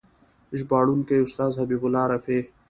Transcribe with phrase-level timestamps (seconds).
[0.59, 2.43] ژباړونکی: استاد حبیب الله رفیع